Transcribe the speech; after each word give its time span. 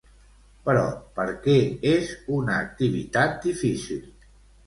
Però, 0.67 0.85
per 1.17 1.25
què 1.43 1.57
és 1.91 2.09
una 2.37 2.55
activitat 2.63 3.37
difícil? 3.47 4.01